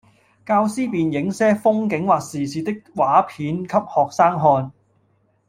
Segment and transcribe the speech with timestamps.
[0.43, 4.71] 教師便映些風景或時事的畫片給學生看